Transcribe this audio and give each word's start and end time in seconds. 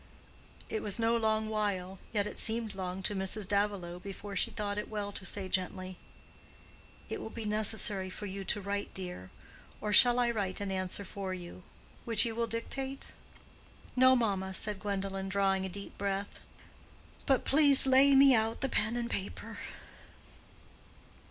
It 0.67 0.81
was 0.81 0.97
no 0.97 1.15
long 1.15 1.47
while—yet 1.47 2.25
it 2.25 2.39
seemed 2.39 2.73
long 2.73 3.03
to 3.03 3.13
Mrs. 3.13 3.47
Davilow, 3.47 3.99
before 3.99 4.35
she 4.35 4.49
thought 4.49 4.79
it 4.79 4.89
well 4.89 5.11
to 5.11 5.27
say, 5.27 5.47
gently, 5.47 5.95
"It 7.07 7.21
will 7.21 7.29
be 7.29 7.45
necessary 7.45 8.09
for 8.09 8.25
you 8.25 8.43
to 8.45 8.59
write, 8.61 8.91
dear. 8.95 9.29
Or 9.79 9.93
shall 9.93 10.17
I 10.17 10.31
write 10.31 10.59
an 10.59 10.71
answer 10.71 11.05
for 11.05 11.35
you—which 11.35 12.25
you 12.25 12.33
will 12.33 12.47
dictate?" 12.47 13.09
"No, 13.95 14.15
mamma," 14.15 14.55
said 14.55 14.79
Gwendolen, 14.79 15.29
drawing 15.29 15.67
a 15.67 15.69
deep 15.69 15.95
breath. 15.99 16.39
"But 17.27 17.45
please 17.45 17.85
lay 17.85 18.15
me 18.15 18.33
out 18.33 18.61
the 18.61 18.69
pen 18.69 18.95
and 18.95 19.07
paper." 19.07 19.59